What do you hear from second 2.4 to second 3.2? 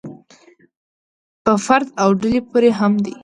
پورې هم دی.